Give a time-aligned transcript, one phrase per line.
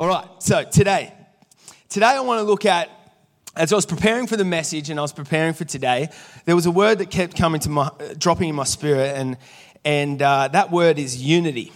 [0.00, 1.12] All right, so today,
[1.90, 2.88] today I want to look at,
[3.54, 6.08] as I was preparing for the message and I was preparing for today,
[6.46, 9.36] there was a word that kept coming to my, dropping in my spirit, and,
[9.84, 11.70] and uh, that word is unity.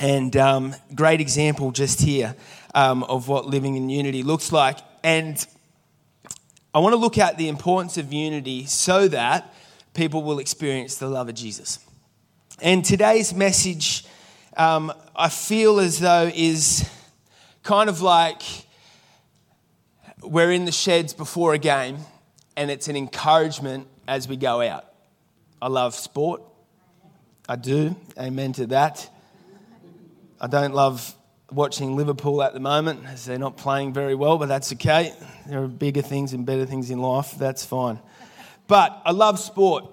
[0.00, 2.34] And um, great example just here
[2.74, 4.80] um, of what living in unity looks like.
[5.04, 5.36] And
[6.74, 9.54] I want to look at the importance of unity so that
[9.94, 11.78] people will experience the love of Jesus.
[12.60, 14.04] And today's message,
[14.56, 16.90] um, I feel as though, is
[17.64, 18.42] kind of like
[20.22, 21.98] we're in the sheds before a game
[22.56, 24.84] and it's an encouragement as we go out.
[25.60, 26.42] I love sport.
[27.48, 27.96] I do.
[28.18, 29.10] Amen to that.
[30.40, 31.14] I don't love
[31.50, 35.14] watching Liverpool at the moment as they're not playing very well, but that's okay.
[35.46, 37.34] There are bigger things and better things in life.
[37.38, 37.98] That's fine.
[38.66, 39.86] But I love sport.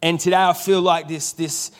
[0.00, 1.72] And today I feel like this, this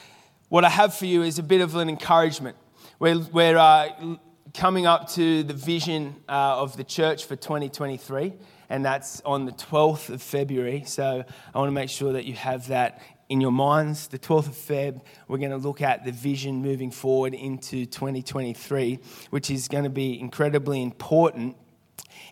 [0.48, 2.56] what I have for you is a bit of an encouragement.
[2.98, 4.16] We're, we're uh,
[4.54, 8.32] coming up to the vision uh, of the church for 2023,
[8.68, 10.84] and that's on the 12th of February.
[10.86, 14.08] So I want to make sure that you have that in your minds.
[14.08, 18.98] The 12th of Feb, we're going to look at the vision moving forward into 2023,
[19.30, 21.56] which is going to be incredibly important.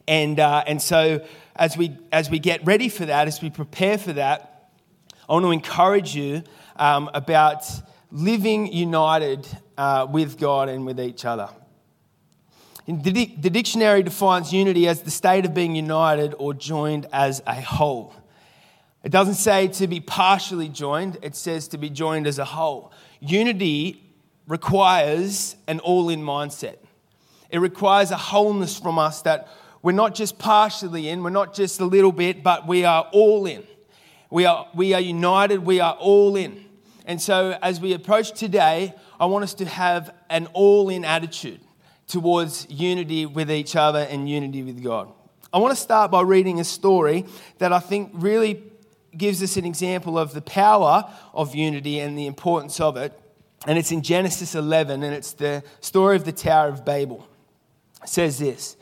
[0.09, 1.25] And, uh, and so
[1.57, 4.71] as we, as we get ready for that, as we prepare for that,
[5.29, 6.45] I want to encourage you
[6.77, 7.65] um, about
[8.11, 9.47] living united
[9.77, 11.49] uh, with God and with each other.
[12.87, 18.15] The, dictionary defines unity as the state of being united or joined as a whole.
[19.03, 22.93] It doesn't say to be partially joined, it says to be joined as a whole.
[23.19, 24.03] Unity
[24.47, 26.77] requires an all in mindset.
[27.51, 29.49] It requires a wholeness from us that
[29.83, 33.47] we're not just partially in, we're not just a little bit, but we are all
[33.47, 33.65] in.
[34.31, 36.65] We are, we are united, we are all in.
[37.05, 41.61] And so, as we approach today, I want us to have an all in attitude
[42.07, 45.13] towards unity with each other and unity with God.
[45.53, 47.25] I want to start by reading a story
[47.59, 48.63] that I think really
[49.17, 53.19] gives us an example of the power of unity and the importance of it.
[53.67, 57.27] And it's in Genesis 11, and it's the story of the Tower of Babel.
[58.03, 58.77] It says this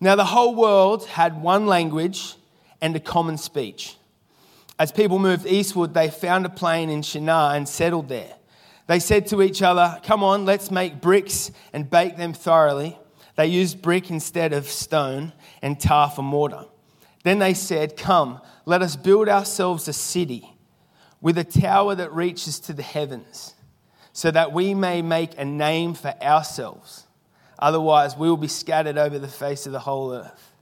[0.00, 2.34] Now the whole world had one language
[2.80, 3.96] and a common speech.
[4.78, 8.34] As people moved eastward, they found a plain in Shinar and settled there.
[8.86, 12.98] They said to each other, Come on, let's make bricks and bake them thoroughly.
[13.36, 16.66] They used brick instead of stone and tar for mortar.
[17.24, 20.50] Then they said, Come, let us build ourselves a city
[21.20, 23.54] with a tower that reaches to the heavens,
[24.12, 27.06] so that we may make a name for ourselves.
[27.58, 30.52] Otherwise, we will be scattered over the face of the whole earth.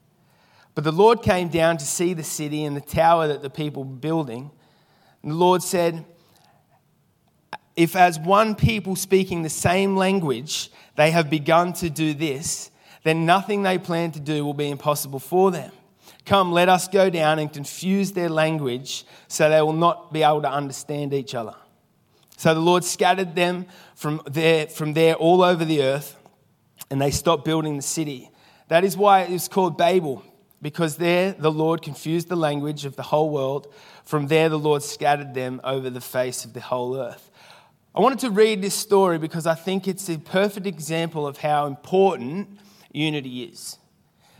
[0.74, 3.84] But the Lord came down to see the city and the tower that the people
[3.84, 4.50] were building.
[5.22, 6.04] And the Lord said,
[7.76, 12.70] if, as one people speaking the same language, they have begun to do this,
[13.02, 15.72] then nothing they plan to do will be impossible for them.
[16.24, 20.42] Come, let us go down and confuse their language so they will not be able
[20.42, 21.54] to understand each other.
[22.36, 26.16] So the Lord scattered them from there, from there all over the earth,
[26.90, 28.30] and they stopped building the city.
[28.68, 30.22] That is why it is called Babel,
[30.60, 33.72] because there the Lord confused the language of the whole world.
[34.04, 37.30] From there the Lord scattered them over the face of the whole earth.
[37.94, 41.66] I wanted to read this story because I think it's a perfect example of how
[41.66, 42.48] important
[42.90, 43.76] unity is.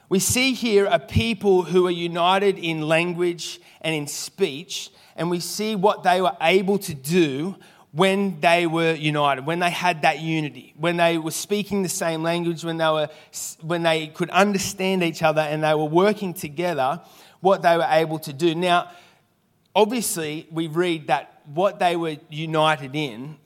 [0.09, 5.39] We see here a people who are united in language and in speech, and we
[5.39, 7.57] see what they were able to do
[7.91, 12.23] when they were united, when they had that unity, when they were speaking the same
[12.23, 13.11] language, when they, were,
[13.61, 17.03] when they could understand each other and they were working together,
[17.41, 18.55] what they were able to do.
[18.55, 18.91] Now,
[19.75, 23.37] obviously, we read that what they were united in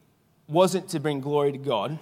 [0.48, 1.98] wasn't to bring glory to God,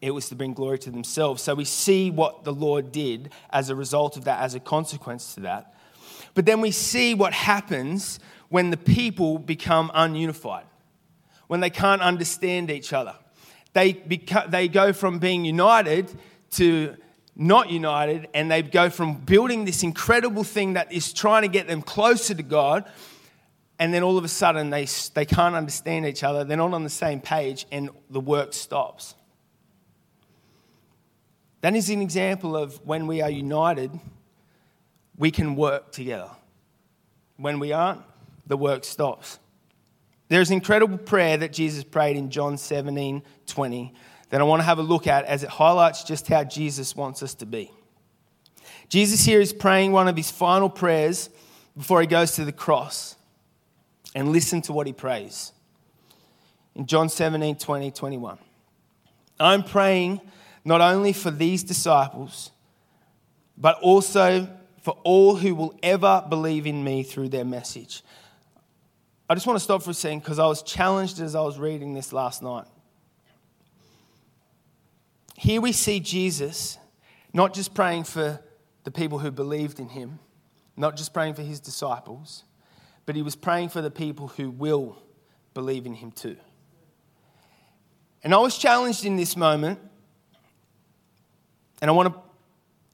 [0.00, 1.42] it was to bring glory to themselves.
[1.42, 5.34] So we see what the Lord did as a result of that, as a consequence
[5.34, 5.74] to that.
[6.34, 8.18] But then we see what happens
[8.48, 10.64] when the people become ununified,
[11.46, 13.14] when they can't understand each other.
[13.74, 16.10] They, beca- they go from being united
[16.52, 16.96] to
[17.34, 21.66] not united, and they go from building this incredible thing that is trying to get
[21.66, 22.84] them closer to God
[23.82, 26.84] and then all of a sudden they, they can't understand each other, they're not on
[26.84, 29.16] the same page, and the work stops.
[31.62, 33.90] That is an example of when we are united,
[35.16, 36.30] we can work together.
[37.38, 38.02] When we aren't,
[38.46, 39.40] the work stops.
[40.28, 43.94] There's an incredible prayer that Jesus prayed in John 17 20
[44.28, 47.20] that I want to have a look at as it highlights just how Jesus wants
[47.20, 47.72] us to be.
[48.88, 51.30] Jesus here is praying one of his final prayers
[51.76, 53.16] before he goes to the cross
[54.14, 55.52] and listen to what he prays.
[56.74, 58.38] In John 17, 20, 21.
[59.38, 60.20] I'm praying
[60.64, 62.50] not only for these disciples,
[63.56, 64.48] but also
[64.82, 68.02] for all who will ever believe in me through their message.
[69.28, 71.58] I just want to stop for a second because I was challenged as I was
[71.58, 72.66] reading this last night.
[75.36, 76.78] Here we see Jesus
[77.32, 78.40] not just praying for
[78.84, 80.18] the people who believed in him,
[80.76, 82.44] not just praying for his disciples,
[83.06, 84.96] but he was praying for the people who will
[85.54, 86.36] believe in him too.
[88.24, 89.80] And I was challenged in this moment,
[91.80, 92.20] and I want to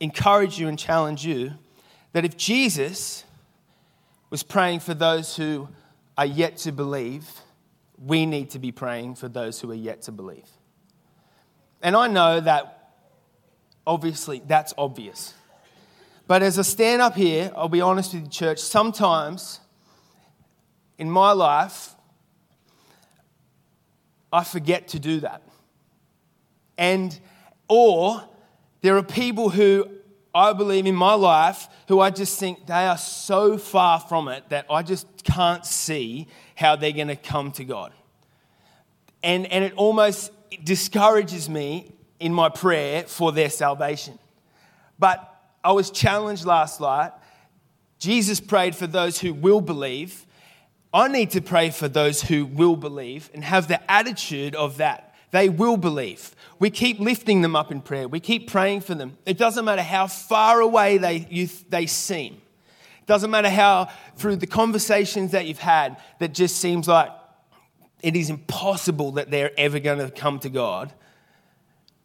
[0.01, 1.53] encourage you and challenge you
[2.13, 3.25] that if Jesus
[4.31, 5.69] was praying for those who
[6.17, 7.29] are yet to believe,
[8.03, 10.49] we need to be praying for those who are yet to believe.
[11.83, 12.93] And I know that
[13.87, 15.35] obviously that's obvious.
[16.27, 19.61] But as I stand up here, I'll be honest with you, church, sometimes
[20.99, 21.95] in my life,
[24.33, 25.43] I forget to do that.
[26.77, 27.19] And,
[27.69, 28.23] or
[28.83, 29.89] there are people who
[30.35, 34.49] I believe in my life who I just think they are so far from it
[34.51, 37.93] that I just can't see how they're going to come to God.
[39.23, 40.31] And, and it almost
[40.63, 44.19] discourages me in my prayer for their salvation.
[44.99, 45.25] But
[45.65, 47.13] I was challenged last night.
[47.99, 50.27] Jesus prayed for those who will believe.
[50.99, 55.15] I need to pray for those who will believe and have the attitude of that.
[55.31, 56.35] They will believe.
[56.59, 58.09] We keep lifting them up in prayer.
[58.09, 59.17] We keep praying for them.
[59.25, 62.35] It doesn't matter how far away they, you, they seem.
[62.35, 67.13] It doesn't matter how, through the conversations that you've had, that just seems like
[68.03, 70.93] it is impossible that they're ever going to come to God.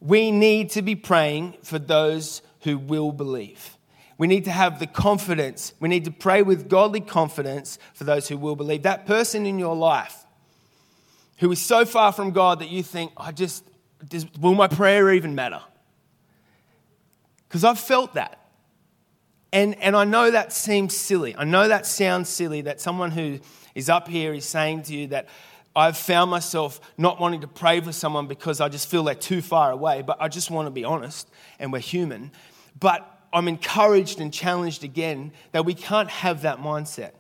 [0.02, 3.73] We need to be praying for those who will believe.
[4.18, 5.74] We need to have the confidence.
[5.80, 8.84] We need to pray with godly confidence for those who will believe.
[8.84, 10.24] That person in your life
[11.38, 13.64] who is so far from God that you think, I just,
[14.40, 15.62] will my prayer even matter?
[17.48, 18.40] Because I've felt that.
[19.52, 21.36] And, and I know that seems silly.
[21.36, 23.40] I know that sounds silly that someone who
[23.76, 25.28] is up here is saying to you that
[25.76, 29.42] I've found myself not wanting to pray for someone because I just feel they're too
[29.42, 32.32] far away, but I just want to be honest and we're human.
[32.80, 37.12] But I'm encouraged and challenged again that we can't have that mindset.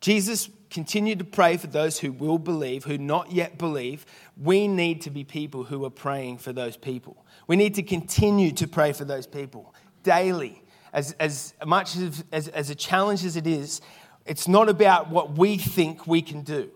[0.00, 4.06] Jesus continued to pray for those who will believe, who not yet believe.
[4.36, 7.24] We need to be people who are praying for those people.
[7.48, 9.74] We need to continue to pray for those people
[10.04, 10.62] daily.
[10.92, 13.80] As, as much as, as, as a challenge as it is,
[14.26, 16.70] it's not about what we think we can do,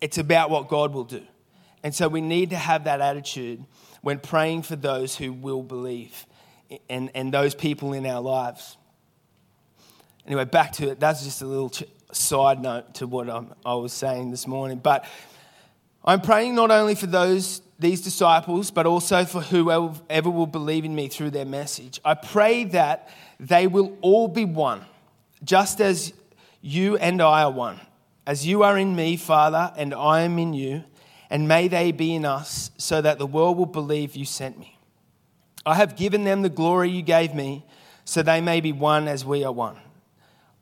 [0.00, 1.22] it's about what God will do.
[1.82, 3.64] And so we need to have that attitude
[4.02, 6.26] when praying for those who will believe
[6.88, 8.76] and, and those people in our lives.
[10.26, 11.00] Anyway, back to it.
[11.00, 14.78] That's just a little ch- side note to what I'm, i was saying this morning.
[14.78, 15.04] But
[16.04, 20.94] I'm praying not only for those these disciples, but also for whoever will believe in
[20.94, 22.00] me through their message.
[22.04, 24.84] I pray that they will all be one,
[25.44, 26.14] just as
[26.62, 27.80] you and I are one.
[28.24, 30.84] As you are in me, Father, and I am in you,
[31.28, 34.71] and may they be in us, so that the world will believe you sent me.
[35.64, 37.64] I have given them the glory you gave me,
[38.04, 39.78] so they may be one as we are one.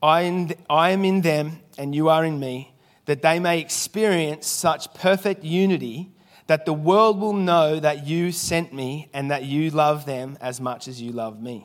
[0.02, 2.75] I am in them, and you are in me,
[3.06, 6.12] that they may experience such perfect unity
[6.47, 10.61] that the world will know that you sent me and that you love them as
[10.61, 11.64] much as you love me.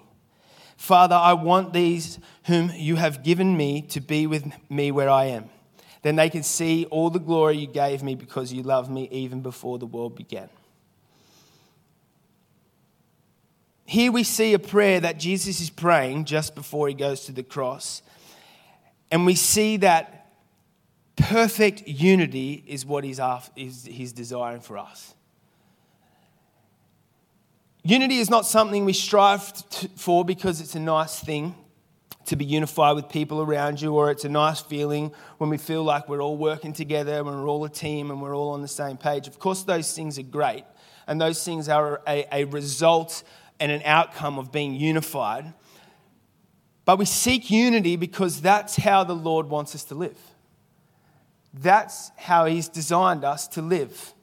[0.77, 5.25] Father, I want these whom you have given me to be with me where I
[5.25, 5.49] am.
[6.04, 9.42] Then they can see all the glory you gave me because you loved me even
[9.42, 10.49] before the world began.
[13.85, 17.44] Here we see a prayer that Jesus is praying just before he goes to the
[17.44, 18.01] cross.
[19.11, 20.31] And we see that
[21.15, 25.13] perfect unity is what he's, after, is, he's desiring for us.
[27.83, 31.54] Unity is not something we strive to, for because it's a nice thing
[32.25, 35.83] to be unified with people around you, or it's a nice feeling when we feel
[35.83, 38.68] like we're all working together, when we're all a team and we're all on the
[38.68, 39.27] same page.
[39.27, 40.63] Of course, those things are great,
[41.06, 43.21] and those things are a, a result
[43.59, 45.54] and an outcome of being unified.
[46.85, 50.18] But we seek unity because that's how the Lord wants us to live.
[51.54, 54.14] That's how He's designed us to live.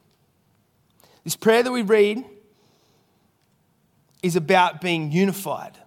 [1.23, 2.23] This prayer that we read
[4.21, 5.77] is about being unified.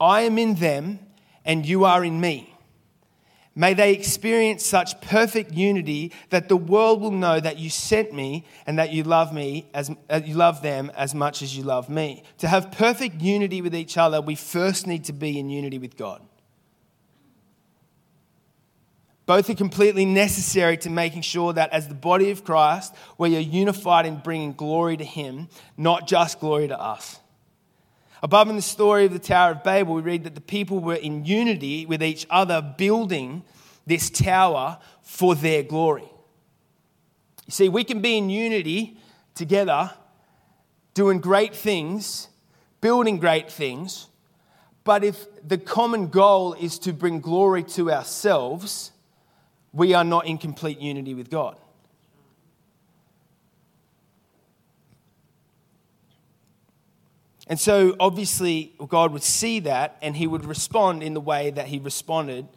[0.00, 1.00] I am in them
[1.44, 2.55] and you are in me.
[3.58, 8.44] May they experience such perfect unity that the world will know that you sent me
[8.66, 11.88] and that you love me as uh, you love them as much as you love
[11.88, 12.22] me.
[12.38, 15.96] To have perfect unity with each other, we first need to be in unity with
[15.96, 16.20] God.
[19.24, 23.40] Both are completely necessary to making sure that as the body of Christ, we are
[23.40, 25.48] unified in bringing glory to Him,
[25.78, 27.20] not just glory to us.
[28.22, 30.94] Above in the story of the Tower of Babel, we read that the people were
[30.94, 33.42] in unity with each other, building
[33.86, 36.08] this tower for their glory.
[37.46, 38.98] You see, we can be in unity
[39.34, 39.92] together,
[40.94, 42.28] doing great things,
[42.80, 44.08] building great things,
[44.82, 48.92] but if the common goal is to bring glory to ourselves,
[49.72, 51.58] we are not in complete unity with God.
[57.46, 61.66] And so, obviously, God would see that and he would respond in the way that
[61.66, 62.48] he responded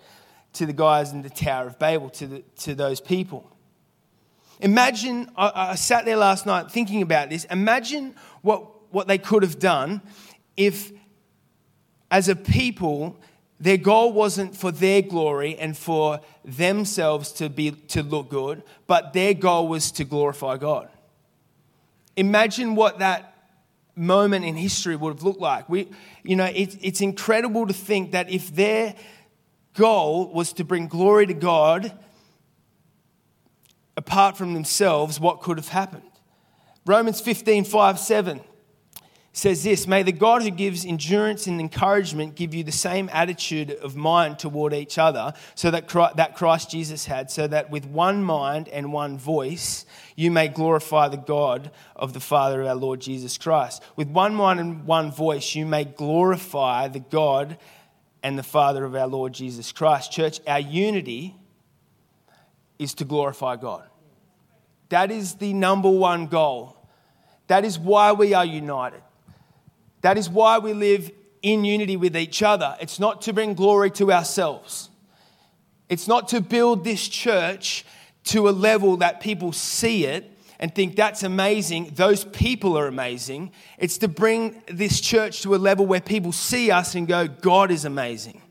[0.53, 3.50] to the guys in the Tower of Babel, to, the, to those people.
[4.60, 7.46] Imagine, I, I sat there last night thinking about this.
[7.46, 10.01] Imagine what, what they could have done
[10.58, 10.91] if,
[12.10, 13.15] as a people,
[13.60, 19.13] their goal wasn't for their glory and for themselves to, be, to look good, but
[19.13, 20.89] their goal was to glorify God.
[22.15, 23.38] Imagine what that
[24.00, 25.70] moment in history would have looked like.
[25.70, 25.89] We,
[26.24, 28.96] you know, it, it's incredible to think that if their
[29.74, 31.91] goal was to bring glory to God,
[33.98, 36.03] apart from themselves, what could have happened?
[36.86, 38.41] Romans 15, 5, 7
[39.39, 43.72] says this May the God who gives endurance and encouragement give you the same attitude
[43.72, 47.86] of mind toward each other so that Christ, that Christ Jesus had, so that with
[47.86, 52.75] one mind and one voice you may glorify the God of the Father of our
[52.75, 53.81] Lord Jesus Christ.
[53.96, 57.58] With one mind and one voice you may glorify the God
[58.22, 60.12] and the Father of our Lord Jesus Christ.
[60.12, 61.36] Church, our unity
[62.77, 63.84] is to glorify God.
[64.89, 66.75] That is the number one goal.
[67.48, 69.01] That is why we are united.
[70.01, 72.75] That is why we live in unity with each other.
[72.82, 74.89] It's not to bring glory to ourselves,
[75.89, 77.86] it's not to build this church
[78.25, 80.29] to a level that people see it
[80.60, 81.94] and think that's amazing.
[81.96, 83.53] Those people are amazing.
[83.77, 87.72] It's to bring this church to a level where people see us and go, God
[87.72, 88.41] is amazing.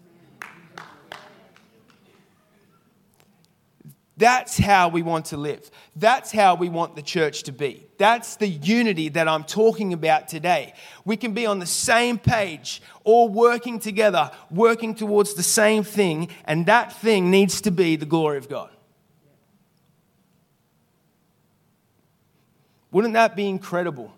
[4.18, 5.70] That's how we want to live.
[5.94, 7.86] That's how we want the church to be.
[7.98, 10.74] That's the unity that I'm talking about today.
[11.04, 16.30] We can be on the same page, all working together, working towards the same thing,
[16.44, 18.70] and that thing needs to be the glory of God.
[22.90, 24.12] Wouldn't that be incredible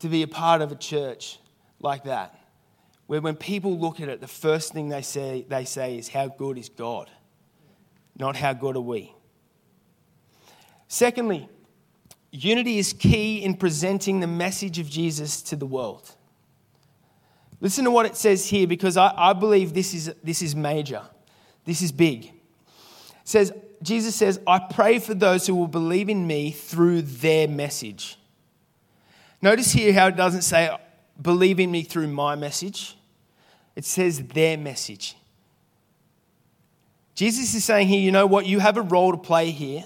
[0.00, 1.38] to be a part of a church
[1.78, 2.36] like that?
[3.06, 6.26] Where when people look at it, the first thing they say, they say is, How
[6.26, 7.08] good is God?
[8.18, 9.12] Not how good are we.
[10.88, 11.48] Secondly,
[12.30, 16.14] unity is key in presenting the message of Jesus to the world.
[17.60, 21.02] Listen to what it says here because I, I believe this is, this is major.
[21.64, 22.26] This is big.
[22.26, 22.32] It
[23.24, 28.18] says, Jesus says, I pray for those who will believe in me through their message.
[29.42, 30.76] Notice here how it doesn't say,
[31.20, 32.96] believe in me through my message.
[33.74, 35.16] It says their message.
[37.16, 38.44] Jesus is saying here, you know what?
[38.44, 39.84] You have a role to play here.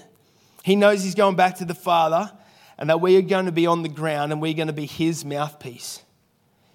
[0.63, 2.29] He knows he's going back to the Father
[2.77, 4.85] and that we are going to be on the ground and we're going to be
[4.85, 6.03] his mouthpiece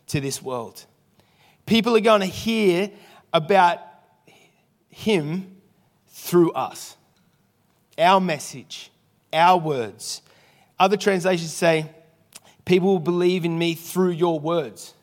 [0.09, 0.87] to this world.
[1.67, 2.91] People are going to hear
[3.35, 3.81] about
[4.89, 5.57] him
[6.09, 6.97] through us,
[7.99, 8.91] our message,
[9.35, 10.23] our words.
[10.81, 11.91] Other translations say,
[12.65, 14.95] People will believe in me through your words.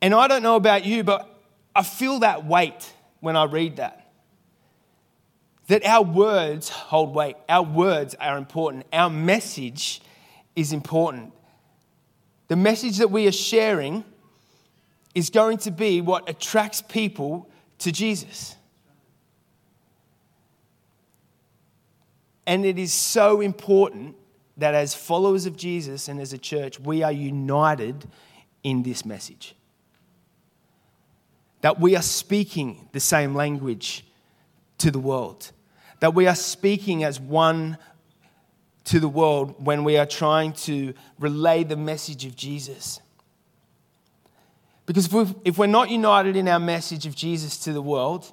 [0.00, 1.28] And I don't know about you, but
[1.74, 4.10] I feel that weight when I read that.
[5.68, 10.02] That our words hold weight, our words are important, our message
[10.56, 11.32] is important.
[12.48, 14.04] The message that we are sharing
[15.14, 17.48] is going to be what attracts people
[17.78, 18.56] to Jesus.
[22.46, 24.16] And it is so important
[24.56, 28.08] that as followers of Jesus and as a church, we are united
[28.64, 29.54] in this message
[31.60, 34.04] that we are speaking the same language
[34.78, 35.52] to the world,
[36.00, 37.76] that we are speaking as one
[38.84, 43.00] to the world when we are trying to relay the message of Jesus.
[44.86, 45.08] Because
[45.44, 48.32] if we're not united in our message of Jesus to the world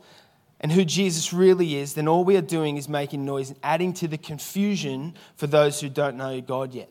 [0.60, 3.94] and who Jesus really is, then all we are doing is making noise and adding
[3.94, 6.90] to the confusion for those who don't know God yet.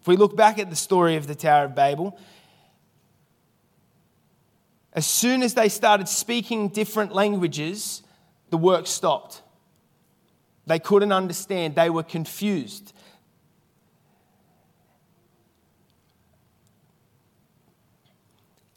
[0.00, 2.16] If we look back at the story of the Tower of Babel,
[4.96, 8.02] as soon as they started speaking different languages,
[8.48, 9.42] the work stopped.
[10.66, 12.94] They couldn't understand, they were confused.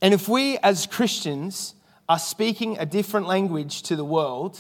[0.02, 1.74] And if we as Christians
[2.10, 4.60] are speaking a different language to the world,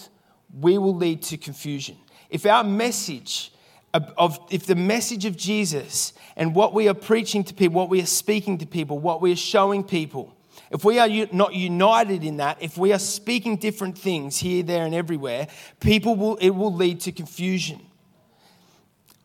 [0.57, 1.97] we will lead to confusion.
[2.29, 3.51] If our message
[3.93, 8.01] of, if the message of Jesus and what we are preaching to people, what we
[8.01, 10.35] are speaking to people, what we are showing people,
[10.71, 14.85] if we are not united in that, if we are speaking different things here, there,
[14.85, 15.47] and everywhere,
[15.79, 17.81] people will, it will lead to confusion.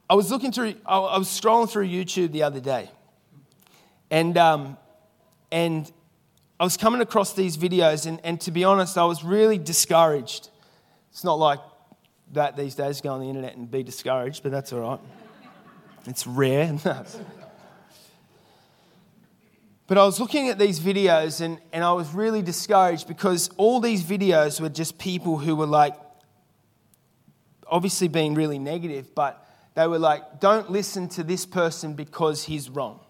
[0.09, 2.91] I was looking through, I was scrolling through YouTube the other day,
[4.11, 4.79] and, um,
[5.53, 5.91] and
[6.59, 10.49] I was coming across these videos, and, and to be honest, I was really discouraged.
[11.11, 11.61] It's not like
[12.33, 15.01] that these days, go on the internet and be discouraged, but that's all right.
[16.07, 16.79] It's rare.
[19.87, 23.81] but I was looking at these videos, and, and I was really discouraged because all
[23.81, 25.95] these videos were just people who were like,
[27.67, 32.71] obviously being really negative, but they were like, don't listen to this person because he's
[32.71, 33.01] wrong.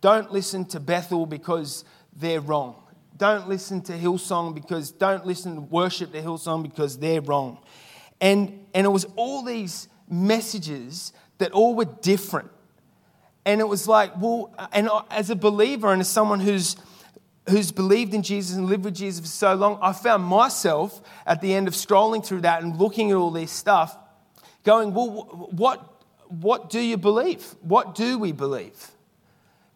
[0.00, 2.76] Don't listen to Bethel because they're wrong.
[3.16, 7.58] Don't listen to Hillsong because, don't listen to worship to Hillsong because they're wrong.
[8.20, 12.50] And, and it was all these messages that all were different.
[13.44, 16.76] And it was like, well, and as a believer and as someone who's,
[17.48, 21.40] who's believed in Jesus and lived with Jesus for so long, I found myself at
[21.40, 23.96] the end of scrolling through that and looking at all this stuff,
[24.64, 27.42] going, well, what, what do you believe?
[27.62, 28.90] What do we believe?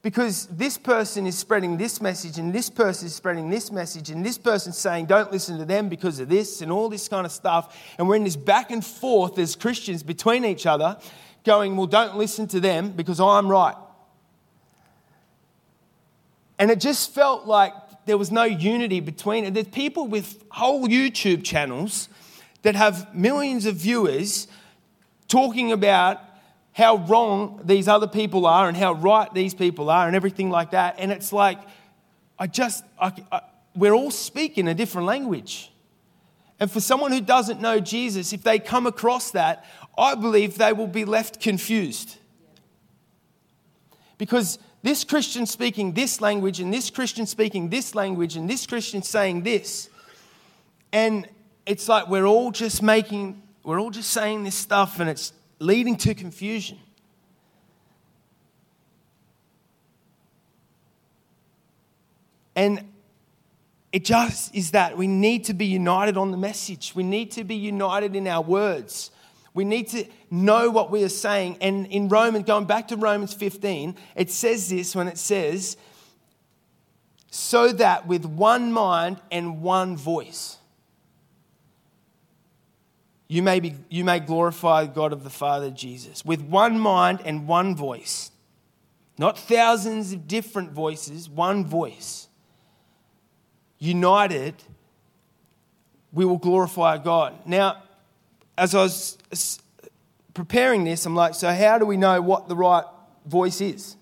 [0.03, 4.27] Because this person is spreading this message, and this person is spreading this message, and
[4.27, 7.31] this person's saying, don't listen to them because of this, and all this kind of
[7.31, 7.79] stuff.
[7.97, 10.99] And we're in this back and forth as Christians between each other,
[11.45, 13.77] going, well, don't listen to them because I'm right.
[16.59, 17.75] And it just felt like
[18.07, 19.55] there was no unity between it.
[19.55, 22.09] There's people with whole YouTube channels
[22.63, 24.47] that have millions of viewers
[25.29, 26.21] talking about
[26.73, 30.71] how wrong these other people are and how right these people are and everything like
[30.71, 30.97] that.
[30.99, 31.59] And it's like,
[32.39, 33.41] I just, I, I,
[33.75, 35.71] we're all speaking a different language.
[36.59, 39.65] And for someone who doesn't know Jesus, if they come across that,
[39.97, 42.17] I believe they will be left confused.
[44.19, 49.03] Because this Christian speaking this language, and this Christian speaking this language, and this Christian
[49.03, 49.89] saying this.
[50.93, 51.29] And
[51.67, 55.97] it's like we're all just making, we're all just saying this stuff, and it's leading
[55.99, 56.79] to confusion.
[62.57, 62.89] And
[63.93, 66.93] it just is that we need to be united on the message.
[66.95, 69.12] We need to be united in our words.
[69.55, 71.59] We need to know what we are saying.
[71.61, 75.77] And in Romans, going back to Romans 15, it says this when it says,
[77.31, 80.59] so that with one mind and one voice,
[83.29, 87.47] you may, be, you may glorify God of the Father Jesus with one mind and
[87.49, 88.31] one voice.
[89.19, 92.29] Not thousands of different voices, one voice.
[93.79, 94.55] United,
[96.13, 97.35] we will glorify God.
[97.47, 97.82] Now,
[98.63, 99.61] as I was
[100.35, 102.85] preparing this, I'm like, so how do we know what the right
[103.27, 103.97] voice is?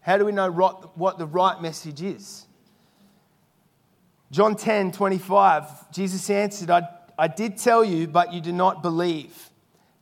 [0.00, 2.46] How do we know what the right message is?
[4.30, 6.82] John 10 25, Jesus answered, I
[7.18, 9.50] I did tell you, but you do not believe.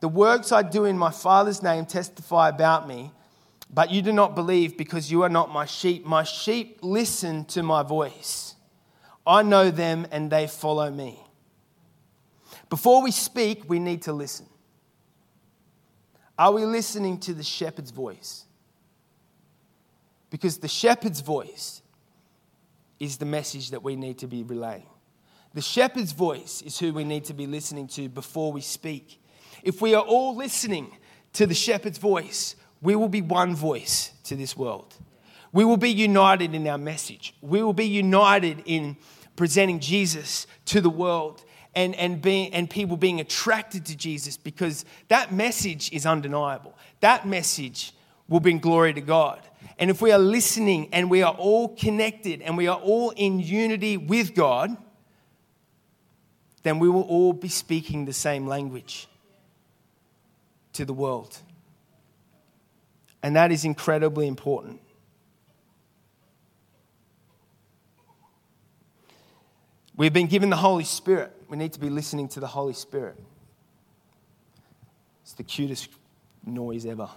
[0.00, 3.10] The works I do in my Father's name testify about me,
[3.70, 6.04] but you do not believe because you are not my sheep.
[6.04, 8.54] My sheep listen to my voice.
[9.26, 11.25] I know them and they follow me.
[12.68, 14.46] Before we speak, we need to listen.
[16.38, 18.44] Are we listening to the shepherd's voice?
[20.30, 21.82] Because the shepherd's voice
[22.98, 24.86] is the message that we need to be relaying.
[25.54, 29.22] The shepherd's voice is who we need to be listening to before we speak.
[29.62, 30.94] If we are all listening
[31.34, 34.94] to the shepherd's voice, we will be one voice to this world.
[35.52, 37.34] We will be united in our message.
[37.40, 38.98] We will be united in
[39.36, 41.42] presenting Jesus to the world
[41.76, 46.74] and, and, being, and people being attracted to Jesus because that message is undeniable.
[47.00, 47.92] That message
[48.28, 49.40] will bring glory to God.
[49.78, 53.38] And if we are listening and we are all connected and we are all in
[53.38, 54.74] unity with God,
[56.62, 59.06] then we will all be speaking the same language
[60.72, 61.36] to the world.
[63.22, 64.80] And that is incredibly important.
[69.94, 71.35] We've been given the Holy Spirit.
[71.48, 73.18] We need to be listening to the Holy Spirit.
[75.22, 75.88] It's the cutest
[76.44, 77.08] noise ever.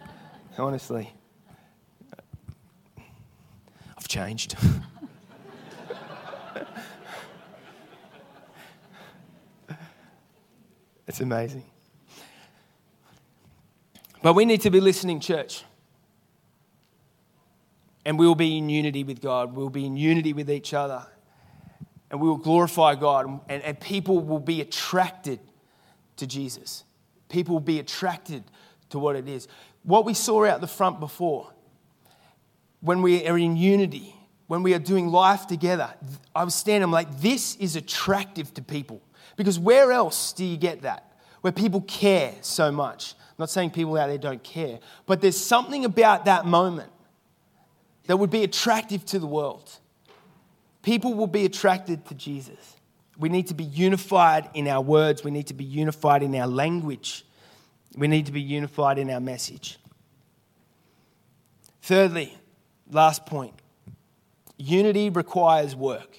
[0.58, 1.12] Honestly.
[3.96, 4.56] I've changed.
[11.08, 11.64] It's amazing.
[14.22, 15.64] But we need to be listening, church.
[18.04, 19.56] And we will be in unity with God.
[19.56, 21.06] We'll be in unity with each other.
[22.10, 25.40] And we will glorify God, and, and people will be attracted
[26.16, 26.84] to Jesus.
[27.28, 28.44] People will be attracted
[28.90, 29.48] to what it is.
[29.82, 31.52] What we saw out the front before,
[32.80, 34.14] when we are in unity,
[34.46, 35.92] when we are doing life together,
[36.34, 39.02] I was standing, I'm like, this is attractive to people.
[39.36, 41.12] Because where else do you get that?
[41.42, 43.14] Where people care so much.
[43.18, 46.90] I'm not saying people out there don't care, but there's something about that moment
[48.06, 49.70] that would be attractive to the world.
[50.88, 52.76] People will be attracted to Jesus.
[53.18, 56.46] We need to be unified in our words, we need to be unified in our
[56.46, 57.26] language,
[57.94, 59.78] we need to be unified in our message.
[61.82, 62.34] Thirdly,
[62.90, 63.52] last point
[64.56, 66.16] unity requires work.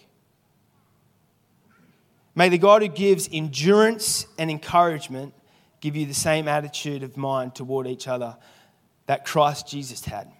[2.35, 5.33] May the God who gives endurance and encouragement
[5.81, 8.37] give you the same attitude of mind toward each other
[9.07, 10.31] that Christ Jesus had.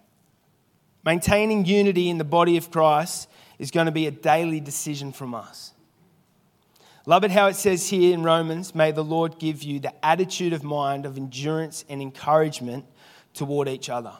[1.04, 3.26] Maintaining unity in the body of Christ
[3.60, 5.72] is going to be a daily decision from us.
[7.04, 10.54] Love it how it says here in Romans, may the Lord give you the attitude
[10.54, 12.86] of mind of endurance and encouragement
[13.34, 14.14] toward each other.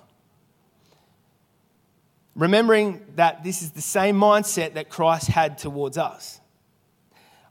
[2.36, 6.38] Remembering that this is the same mindset that Christ had towards us.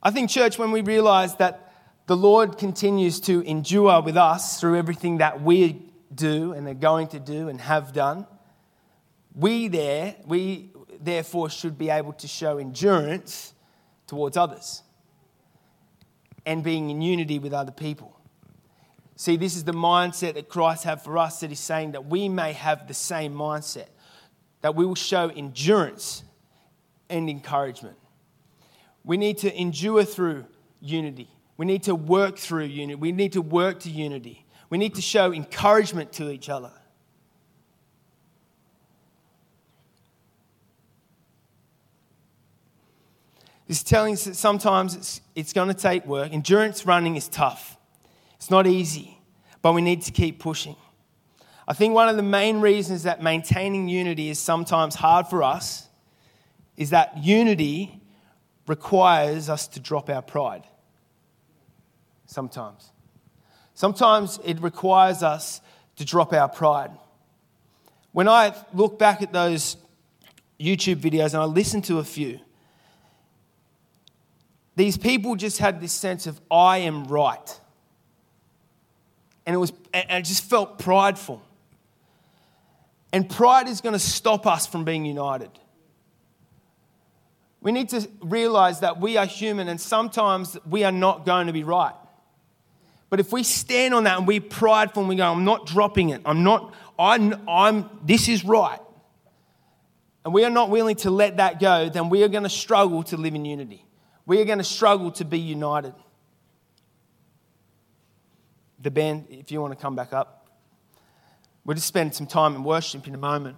[0.01, 1.73] I think, church, when we realize that
[2.05, 7.07] the Lord continues to endure with us through everything that we do and are going
[7.09, 8.27] to do and have done,
[9.35, 13.53] we there, we therefore should be able to show endurance
[14.07, 14.83] towards others
[16.45, 18.19] and being in unity with other people.
[19.15, 22.29] See, this is the mindset that Christ had for us that He's saying that we
[22.29, 23.87] may have the same mindset,
[24.61, 26.23] that we will show endurance
[27.09, 27.97] and encouragement.
[29.03, 30.45] We need to endure through
[30.81, 31.29] unity.
[31.57, 32.95] We need to work through unity.
[32.95, 34.45] We need to work to unity.
[34.69, 36.71] We need to show encouragement to each other.
[43.69, 46.33] Is telling us that sometimes it's, it's going to take work.
[46.33, 47.77] Endurance running is tough,
[48.35, 49.21] it's not easy,
[49.61, 50.75] but we need to keep pushing.
[51.67, 55.87] I think one of the main reasons that maintaining unity is sometimes hard for us
[56.75, 58.01] is that unity
[58.65, 60.63] requires us to drop our pride.
[62.25, 62.91] Sometimes.
[63.75, 65.61] Sometimes it requires us
[65.97, 66.91] to drop our pride.
[68.13, 69.77] When I look back at those
[70.59, 72.39] YouTube videos and I listen to a few,
[74.79, 77.59] these people just had this sense of, I am right.
[79.45, 81.41] And it, was, and it just felt prideful.
[83.11, 85.51] And pride is going to stop us from being united.
[87.59, 91.53] We need to realize that we are human and sometimes we are not going to
[91.53, 91.95] be right.
[93.09, 96.11] But if we stand on that and we're prideful and we go, I'm not dropping
[96.11, 98.79] it, I'm not, I'm, I'm, this is right,
[100.23, 103.03] and we are not willing to let that go, then we are going to struggle
[103.03, 103.83] to live in unity
[104.29, 105.95] we are going to struggle to be united.
[108.79, 110.47] The band, if you want to come back up,
[111.65, 113.57] we'll just spend some time in worship in a moment.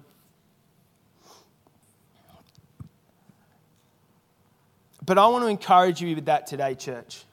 [5.06, 7.26] But I want to encourage you with that today, church.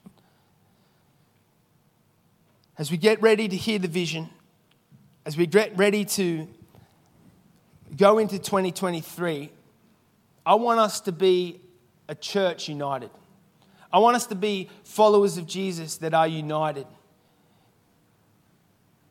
[2.76, 4.30] As we get ready to hear the vision,
[5.24, 6.48] as we get ready to
[7.96, 9.52] go into 2023,
[10.44, 11.60] I want us to be
[12.08, 13.10] a church united.
[13.92, 16.86] I want us to be followers of Jesus that are united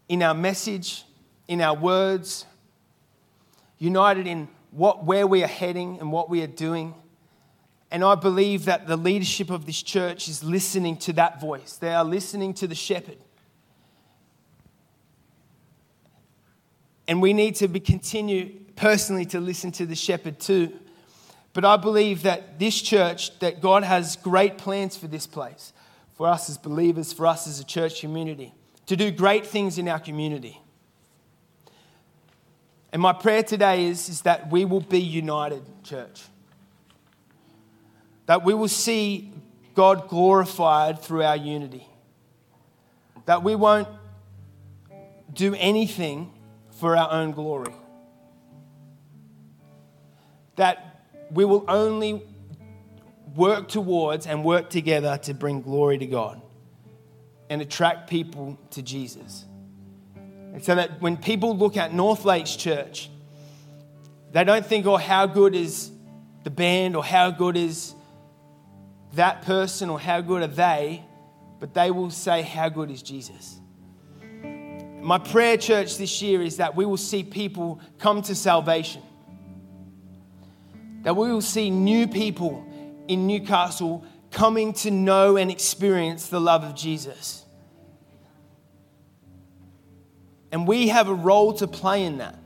[0.08, 1.04] in our message,
[1.48, 2.46] in our words,
[3.80, 6.94] united in what, where we are heading and what we are doing.
[7.90, 11.78] And I believe that the leadership of this church is listening to that voice.
[11.78, 13.18] They are listening to the shepherd.
[17.08, 20.74] And we need to be, continue personally to listen to the shepherd too.
[21.58, 25.74] But I believe that this church, that God has great plans for this place,
[26.14, 28.54] for us as believers, for us as a church community,
[28.86, 30.62] to do great things in our community.
[32.94, 36.26] And my prayer today is, is that we will be united, church.
[38.28, 39.34] That we will see
[39.74, 41.88] God glorified through our unity.
[43.26, 43.88] That we won't
[45.34, 46.32] do anything
[46.70, 47.74] for our own glory.
[50.58, 50.87] That
[51.32, 52.24] we will only
[53.36, 56.42] work towards and work together to bring glory to God
[57.50, 59.46] and attract people to Jesus.
[60.16, 63.10] And so that when people look at North Lakes Church,
[64.32, 65.92] they don't think, oh, how good is
[66.44, 67.94] the band or how good is
[69.14, 71.04] that person or how good are they,
[71.60, 73.60] but they will say, how good is Jesus?
[75.02, 79.02] My prayer, church, this year is that we will see people come to salvation
[81.08, 82.68] that we will see new people
[83.08, 87.46] in Newcastle coming to know and experience the love of Jesus.
[90.52, 92.38] And we have a role to play in that.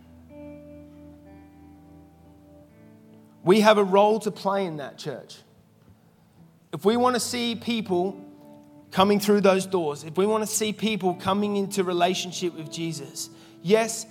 [3.44, 5.38] We have a role to play in that, church.
[6.72, 8.24] If we want to see people
[8.92, 13.32] coming through those doors, if we want to see people coming into relationship with Jesus,
[13.64, 14.06] yes,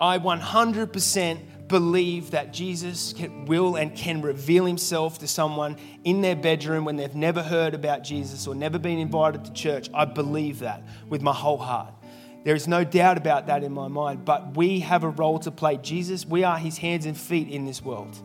[0.00, 6.36] I 100% believe that Jesus can, will and can reveal himself to someone in their
[6.36, 9.88] bedroom when they've never heard about Jesus or never been invited to church.
[9.94, 11.94] I believe that with my whole heart.
[12.42, 15.50] There is no doubt about that in my mind, but we have a role to
[15.50, 15.76] play.
[15.76, 18.18] Jesus, we are his hands and feet in this world.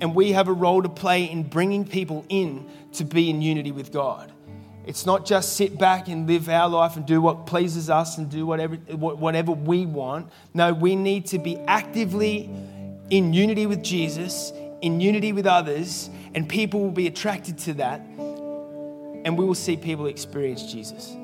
[0.00, 3.72] And we have a role to play in bringing people in to be in unity
[3.72, 4.30] with God.
[4.86, 8.30] It's not just sit back and live our life and do what pleases us and
[8.30, 10.30] do whatever, whatever we want.
[10.52, 12.50] No, we need to be actively
[13.08, 18.00] in unity with Jesus, in unity with others, and people will be attracted to that.
[19.24, 21.16] And we will see people experience Jesus.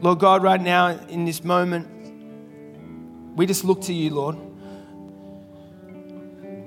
[0.00, 1.88] Lord God, right now in this moment,
[3.36, 4.36] we just look to you, Lord.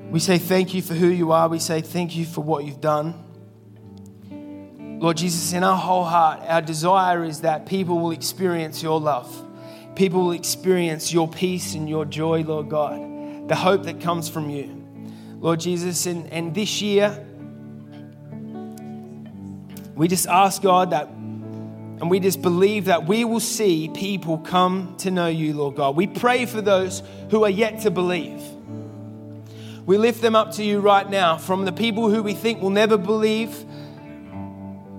[0.09, 1.47] We say thank you for who you are.
[1.47, 3.24] We say thank you for what you've done.
[5.05, 9.31] Lord Jesus, in our whole heart, our desire is that people will experience your love.
[9.93, 14.49] People will experience your peace and your joy, Lord God, the hope that comes from
[14.49, 14.83] you.
[15.39, 17.23] Lord Jesus, and, and this year,
[19.93, 24.95] we just ask God that, and we just believe that we will see people come
[25.01, 25.95] to know you, Lord God.
[25.95, 28.41] We pray for those who are yet to believe.
[29.85, 32.71] We lift them up to you right now, from the people who we think will
[32.71, 33.65] never believe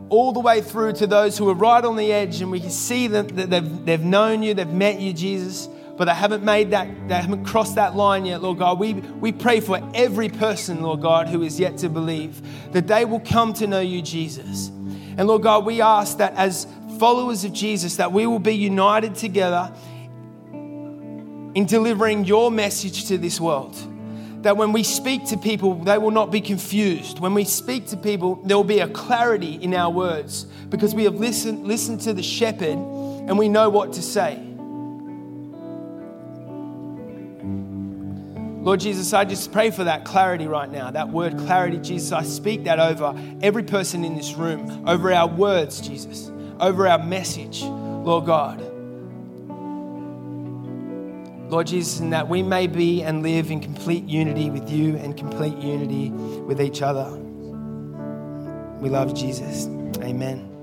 [0.09, 2.71] all the way through to those who are right on the edge, and we can
[2.71, 6.87] see that they've, they've known you, they've met you, Jesus, but they haven't made that,
[7.09, 8.79] they haven't crossed that line yet, Lord God.
[8.79, 12.41] We, we pray for every person, Lord God, who is yet to believe,
[12.73, 14.69] that they will come to know you, Jesus.
[14.69, 16.67] And Lord God, we ask that as
[16.99, 19.73] followers of Jesus, that we will be united together
[20.53, 23.75] in delivering your message to this world
[24.47, 27.19] that when we speak to people, they will not be confused.
[27.19, 31.03] When we speak to people, there will be a clarity in our words because we
[31.03, 34.37] have listened, listened to the shepherd and we know what to say.
[38.63, 40.93] Lord Jesus, I just pray for that clarity right now.
[40.93, 45.27] That word clarity, Jesus, I speak that over every person in this room, over our
[45.27, 46.31] words, Jesus,
[46.61, 48.76] over our message, Lord God.
[51.49, 55.17] Lord Jesus, and that we may be and live in complete unity with you and
[55.17, 57.09] complete unity with each other.
[58.81, 59.67] We love Jesus.
[60.03, 60.56] Amen.